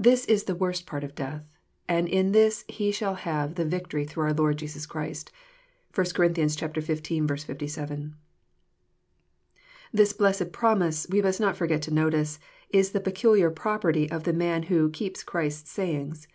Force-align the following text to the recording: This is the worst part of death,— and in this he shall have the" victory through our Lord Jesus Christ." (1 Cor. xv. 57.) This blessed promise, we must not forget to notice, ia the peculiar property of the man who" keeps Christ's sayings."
This 0.00 0.24
is 0.24 0.42
the 0.42 0.54
worst 0.56 0.84
part 0.84 1.04
of 1.04 1.14
death,— 1.14 1.44
and 1.88 2.08
in 2.08 2.32
this 2.32 2.64
he 2.66 2.90
shall 2.90 3.14
have 3.14 3.54
the" 3.54 3.64
victory 3.64 4.04
through 4.04 4.24
our 4.24 4.32
Lord 4.32 4.56
Jesus 4.56 4.84
Christ." 4.84 5.30
(1 5.94 6.06
Cor. 6.12 6.26
xv. 6.26 7.40
57.) 7.40 8.16
This 9.92 10.12
blessed 10.12 10.50
promise, 10.50 11.06
we 11.08 11.22
must 11.22 11.40
not 11.40 11.56
forget 11.56 11.82
to 11.82 11.94
notice, 11.94 12.40
ia 12.74 12.82
the 12.82 12.98
peculiar 12.98 13.50
property 13.52 14.10
of 14.10 14.24
the 14.24 14.32
man 14.32 14.64
who" 14.64 14.90
keeps 14.90 15.22
Christ's 15.22 15.70
sayings." 15.70 16.26